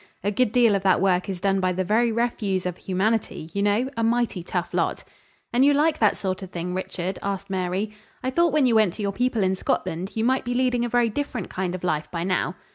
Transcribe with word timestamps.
A 0.23 0.31
good 0.31 0.51
deal 0.51 0.73
of 0.73 0.81
that 0.81 0.99
work 0.99 1.29
is 1.29 1.39
done 1.39 1.59
by 1.59 1.73
the 1.73 1.83
very 1.83 2.11
refuse 2.11 2.65
of 2.65 2.75
humanity, 2.77 3.51
you 3.53 3.61
know, 3.61 3.87
a 3.95 4.03
mighty 4.03 4.41
tough 4.41 4.73
lot." 4.73 5.03
"And 5.53 5.63
you 5.63 5.75
like 5.75 5.99
that 5.99 6.17
sort 6.17 6.41
of 6.41 6.49
thing, 6.49 6.73
Richard?" 6.73 7.19
asked 7.21 7.51
Mary. 7.51 7.91
"I 8.23 8.31
thought 8.31 8.51
when 8.51 8.65
you 8.65 8.73
went 8.73 8.93
to 8.93 9.03
your 9.03 9.13
people 9.13 9.43
in 9.43 9.53
Scotland, 9.53 10.15
you 10.15 10.23
might 10.23 10.43
be 10.43 10.55
leading 10.55 10.83
a 10.83 10.89
very 10.89 11.09
different 11.09 11.51
kind 11.51 11.75
of 11.75 11.83
life 11.83 12.09
by 12.09 12.23
now." 12.23 12.55